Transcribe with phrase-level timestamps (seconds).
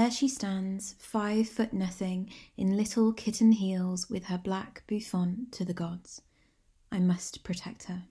[0.00, 5.62] There she stands, five foot nothing, in little kitten heels with her black bouffant to
[5.62, 6.22] the gods.
[6.90, 8.04] I must protect her.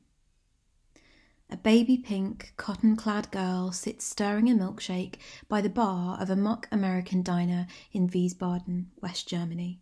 [1.49, 5.15] A baby pink, cotton clad girl sits stirring a milkshake
[5.47, 9.81] by the bar of a mock American diner in Wiesbaden, West Germany.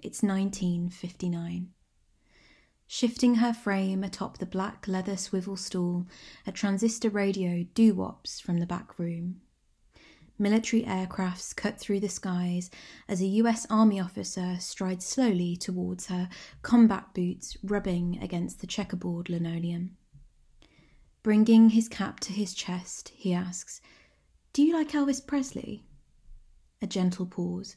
[0.00, 1.68] It's 1959.
[2.88, 6.08] Shifting her frame atop the black leather swivel stool,
[6.44, 9.42] a transistor radio doo wops from the back room.
[10.38, 12.70] Military aircrafts cut through the skies
[13.08, 16.28] as a US Army officer strides slowly towards her,
[16.62, 19.96] combat boots rubbing against the checkerboard linoleum.
[21.22, 23.80] Bringing his cap to his chest, he asks,
[24.52, 25.84] Do you like Elvis Presley?
[26.82, 27.74] A gentle pause.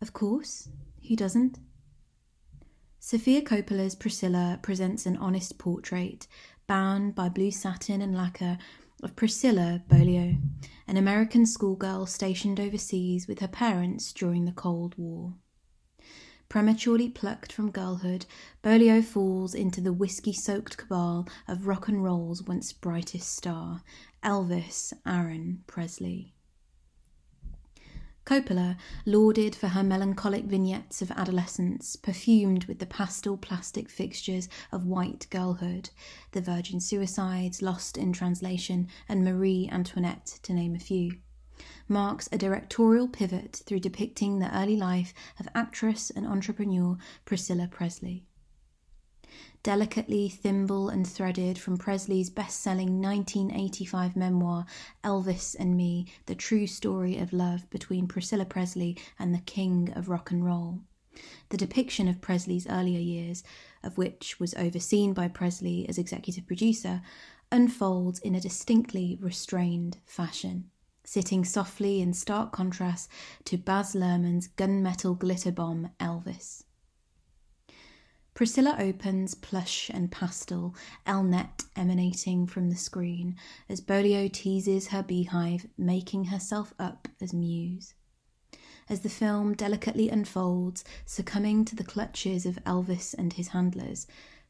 [0.00, 0.68] Of course.
[1.08, 1.58] Who doesn't?
[3.00, 6.28] Sofia Coppola's Priscilla presents an honest portrait,
[6.68, 8.58] bound by blue satin and lacquer,
[9.02, 10.36] of Priscilla Beaulieu,
[10.86, 15.34] an American schoolgirl stationed overseas with her parents during the Cold War.
[16.48, 18.26] Prematurely plucked from girlhood,
[18.62, 23.82] Beaulieu falls into the whiskey soaked cabal of rock and roll's once brightest star,
[24.22, 26.31] Elvis Aaron Presley.
[28.24, 34.86] Coppola, lauded for her melancholic vignettes of adolescence, perfumed with the pastel plastic fixtures of
[34.86, 35.90] white girlhood,
[36.30, 41.18] the Virgin Suicides, Lost in Translation, and Marie Antoinette, to name a few
[41.88, 48.24] marks a directorial pivot through depicting the early life of actress and entrepreneur Priscilla Presley.
[49.62, 54.66] Delicately thimble and threaded from Presley's best selling 1985 memoir,
[55.04, 60.08] Elvis and Me The True Story of Love Between Priscilla Presley and the King of
[60.08, 60.80] Rock and Roll.
[61.50, 63.44] The depiction of Presley's earlier years,
[63.84, 67.00] of which was overseen by Presley as executive producer,
[67.52, 70.70] unfolds in a distinctly restrained fashion
[71.04, 73.10] sitting softly in stark contrast
[73.44, 76.62] to Baz Luhrmann's gunmetal glitter bomb Elvis.
[78.34, 80.74] Priscilla opens plush and pastel,
[81.06, 83.36] Elnet emanating from the screen
[83.68, 87.94] as Beaulieu teases her beehive, making herself up as muse.
[88.88, 94.06] As the film delicately unfolds, succumbing to the clutches of Elvis and his handlers,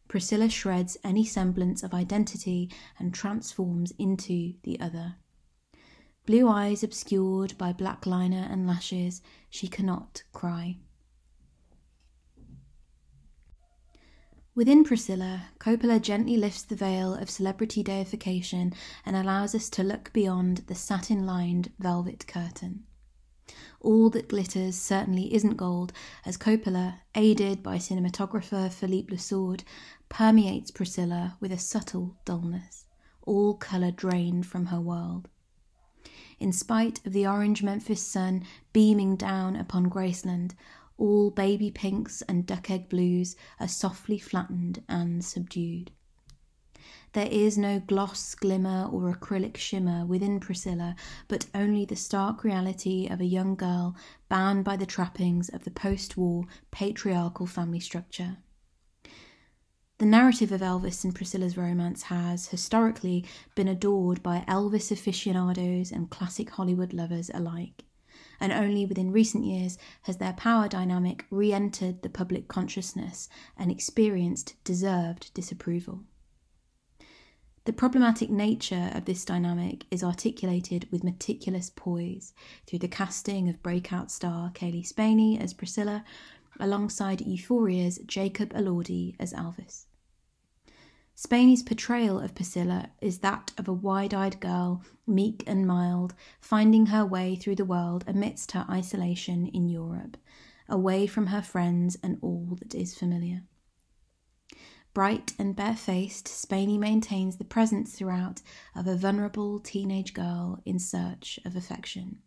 [0.06, 5.16] Priscilla shreds any semblance of identity and transforms into the other.
[6.24, 10.76] Blue eyes obscured by black liner and lashes, she cannot cry.
[14.54, 18.74] Within Priscilla, Coppola gently lifts the veil of celebrity deification
[19.06, 22.84] and allows us to look beyond the satin lined velvet curtain.
[23.80, 25.94] All that glitters certainly isn't gold,
[26.26, 29.64] as Coppola, aided by cinematographer Philippe Le Sourd,
[30.10, 32.84] permeates Priscilla with a subtle dullness,
[33.22, 35.28] all colour drained from her world
[36.42, 38.42] in spite of the orange Memphis sun
[38.72, 40.54] beaming down upon Graceland,
[40.98, 45.90] all baby pinks and duck egg blues are softly flattened and subdued.
[47.12, 50.96] There is no gloss, glimmer, or acrylic shimmer within Priscilla,
[51.28, 53.94] but only the stark reality of a young girl
[54.30, 58.38] bound by the trappings of the post war patriarchal family structure.
[59.98, 66.10] The narrative of Elvis and Priscilla's romance has, historically, been adored by Elvis aficionados and
[66.10, 67.84] classic Hollywood lovers alike,
[68.42, 73.70] and only within recent years has their power dynamic re entered the public consciousness and
[73.70, 76.00] experienced deserved disapproval.
[77.64, 82.34] The problematic nature of this dynamic is articulated with meticulous poise
[82.66, 86.04] through the casting of breakout star Kaylee Spaeny as Priscilla,
[86.58, 89.86] alongside Euphoria's Jacob Elordi as Elvis.
[91.14, 96.86] Spaeny's portrayal of Priscilla is that of a wide eyed girl, meek and mild, finding
[96.86, 100.16] her way through the world amidst her isolation in Europe,
[100.68, 103.42] away from her friends and all that is familiar.
[104.94, 108.42] Bright and barefaced, Spaeny maintains the presence throughout
[108.74, 112.18] of a vulnerable teenage girl in search of affection.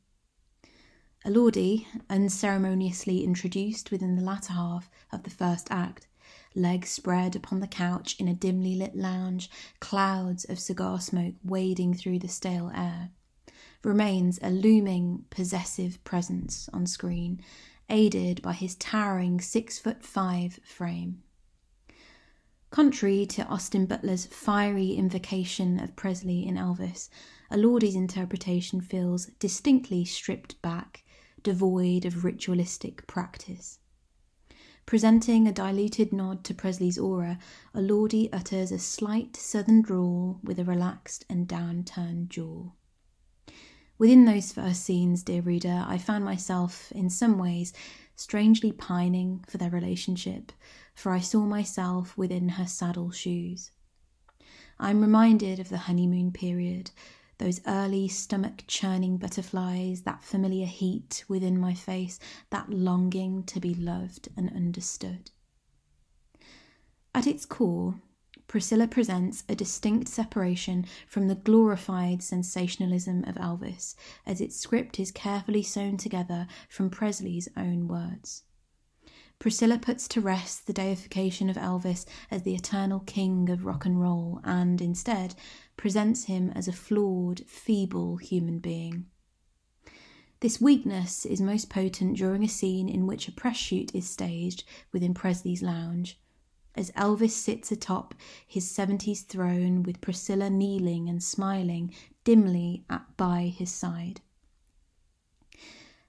[1.25, 6.07] Elordi, unceremoniously introduced within the latter half of the first act,
[6.55, 9.49] legs spread upon the couch in a dimly lit lounge,
[9.79, 13.11] clouds of cigar smoke wading through the stale air.
[13.83, 17.41] Remains a looming, possessive presence on screen,
[17.89, 21.21] aided by his towering six foot five frame.
[22.71, 27.09] Contrary to Austin Butler's fiery invocation of Presley in Elvis,
[27.51, 31.03] Elordi's interpretation feels distinctly stripped back,
[31.43, 33.79] devoid of ritualistic practice.
[34.85, 37.39] Presenting a diluted nod to Presley's aura,
[37.73, 42.69] Elordi utters a slight southern drawl with a relaxed and downturned jaw.
[43.97, 47.73] Within those first scenes, dear reader, I found myself, in some ways,
[48.15, 50.51] strangely pining for their relationship,
[50.93, 53.71] for I saw myself within her saddle shoes.
[54.79, 56.91] I am reminded of the honeymoon period,
[57.37, 63.73] those early stomach churning butterflies, that familiar heat within my face, that longing to be
[63.73, 65.31] loved and understood.
[67.13, 67.95] At its core,
[68.47, 73.95] Priscilla presents a distinct separation from the glorified sensationalism of Elvis,
[74.25, 78.43] as its script is carefully sewn together from Presley's own words.
[79.39, 83.99] Priscilla puts to rest the deification of Elvis as the eternal king of rock and
[83.99, 85.35] roll and, instead,
[85.77, 89.05] presents him as a flawed, feeble human being.
[90.39, 94.63] This weakness is most potent during a scene in which a press shoot is staged
[94.91, 96.19] within Presley's lounge,
[96.75, 98.13] as Elvis sits atop
[98.45, 101.93] his 70s throne with Priscilla kneeling and smiling
[102.23, 104.21] dimly at by his side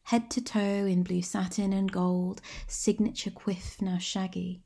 [0.07, 4.63] head to toe in blue satin and gold, signature quiff now shaggy.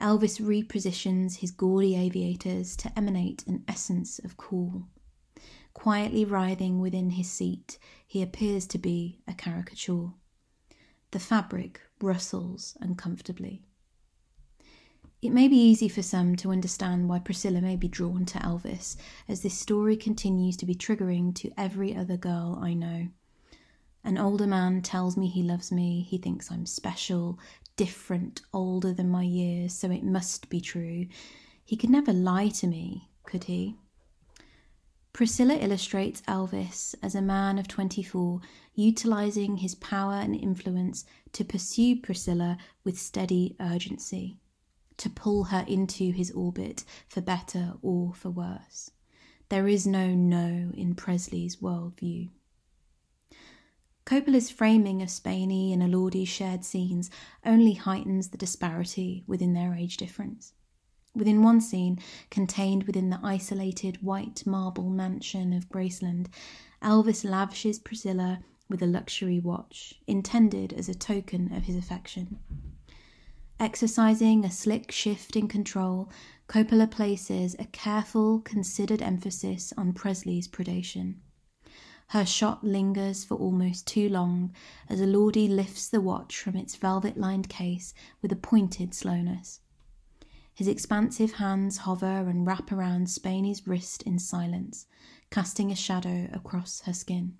[0.00, 4.88] Elvis repositions his gaudy aviators to emanate an essence of cool.
[5.74, 10.10] Quietly writhing within his seat, he appears to be a caricature.
[11.10, 13.62] The fabric rustles uncomfortably.
[15.22, 18.96] It may be easy for some to understand why Priscilla may be drawn to Elvis,
[19.28, 23.08] as this story continues to be triggering to every other girl I know.
[24.02, 27.38] An older man tells me he loves me, he thinks I'm special,
[27.80, 31.06] different, older than my years, so it must be true.
[31.64, 33.74] He could never lie to me, could he?
[35.14, 38.42] Priscilla illustrates Elvis as a man of 24,
[38.74, 44.36] utilizing his power and influence to pursue Priscilla with steady urgency,
[44.98, 48.90] to pull her into his orbit for better or for worse.
[49.48, 52.28] There is no no in Presley's worldview.
[54.04, 57.10] Coppola's framing of Spaeny and Elordi's shared scenes
[57.44, 60.52] only heightens the disparity within their age difference.
[61.14, 61.98] Within one scene,
[62.30, 66.28] contained within the isolated white marble mansion of Graceland,
[66.82, 72.38] Elvis lavishes Priscilla with a luxury watch, intended as a token of his affection.
[73.58, 76.08] Exercising a slick shift in control,
[76.48, 81.16] Coppola places a careful, considered emphasis on Presley's predation.
[82.10, 84.52] Her shot lingers for almost too long
[84.88, 89.60] as Elordi lifts the watch from its velvet lined case with a pointed slowness.
[90.52, 94.88] His expansive hands hover and wrap around Spaeny's wrist in silence,
[95.30, 97.38] casting a shadow across her skin.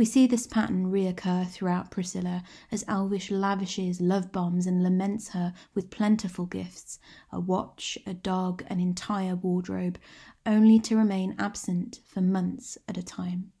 [0.00, 2.42] We see this pattern reoccur throughout Priscilla
[2.72, 6.98] as Elvis lavishes love bombs and laments her with plentiful gifts
[7.30, 9.98] a watch, a dog, an entire wardrobe,
[10.46, 13.52] only to remain absent for months at a time.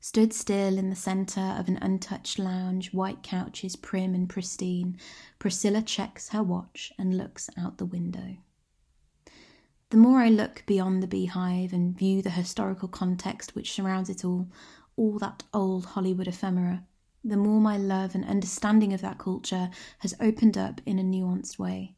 [0.00, 4.96] Stood still in the centre of an untouched lounge, white couches prim and pristine,
[5.38, 8.38] Priscilla checks her watch and looks out the window.
[9.90, 14.24] The more I look beyond the beehive and view the historical context which surrounds it
[14.24, 14.48] all,
[14.96, 16.84] all that old Hollywood ephemera,
[17.22, 21.58] the more my love and understanding of that culture has opened up in a nuanced
[21.58, 21.94] way.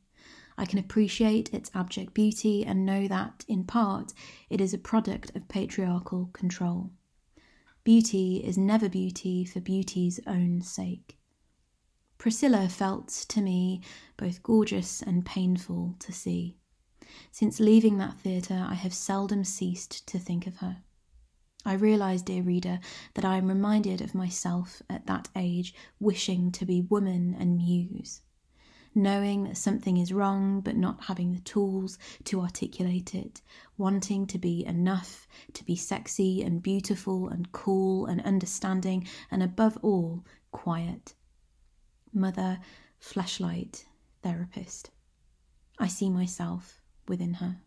[0.56, 4.12] I can appreciate its abject beauty and know that, in part,
[4.50, 6.91] it is a product of patriarchal control.
[7.84, 11.17] Beauty is never beauty for beauty's own sake.
[12.19, 13.81] Priscilla felt to me
[14.17, 16.56] both gorgeous and painful to see.
[17.31, 20.82] Since leaving that theatre, I have seldom ceased to think of her.
[21.65, 22.81] I realise, dear reader,
[23.15, 28.22] that I am reminded of myself at that age, wishing to be woman and muse.
[28.94, 33.43] Knowing that something is wrong, but not having the tools to articulate it,
[33.77, 39.77] wanting to be enough, to be sexy and beautiful and cool and understanding, and above
[39.82, 41.15] all, quiet.
[42.12, 42.60] Mother,
[42.98, 43.84] flashlight,
[44.22, 44.91] therapist.
[45.79, 47.60] I see myself within her.